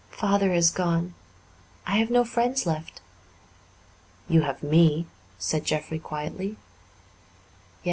[0.09, 1.13] "Father has gone.
[1.85, 3.01] I have no friends left."
[4.27, 5.05] "You have me,"
[5.37, 6.57] said Jeffrey quietly.
[6.57, 6.57] "Yes.